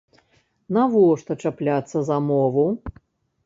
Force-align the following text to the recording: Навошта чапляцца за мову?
Навошта 0.77 1.37
чапляцца 1.45 2.05
за 2.11 2.21
мову? 2.33 2.69